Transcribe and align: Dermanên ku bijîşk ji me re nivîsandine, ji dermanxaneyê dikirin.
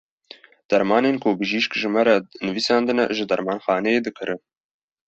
Dermanên 0.71 1.15
ku 1.23 1.29
bijîşk 1.39 1.71
ji 1.79 1.89
me 1.93 2.01
re 2.07 2.17
nivîsandine, 2.45 3.05
ji 3.15 3.23
dermanxaneyê 3.29 3.99
dikirin. 4.05 4.39